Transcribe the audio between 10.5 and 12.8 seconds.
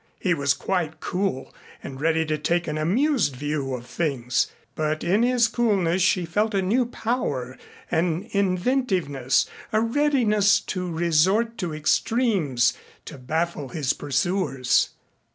to resort to extremes